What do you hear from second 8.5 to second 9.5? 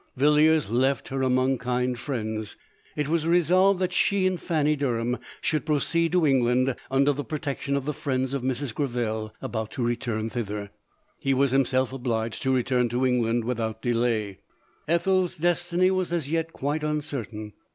Greville